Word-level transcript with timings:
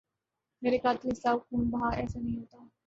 مرے 0.61 0.77
قاتل 0.77 1.09
حساب 1.11 1.37
خوں 1.45 1.63
بہا 1.71 1.89
ایسے 1.95 2.19
نہیں 2.19 2.37
ہوتا 2.39 2.57